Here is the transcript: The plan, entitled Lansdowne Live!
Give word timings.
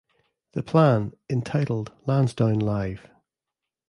The 0.53 0.63
plan, 0.63 1.13
entitled 1.29 1.91
Lansdowne 2.07 2.57
Live! 2.57 3.07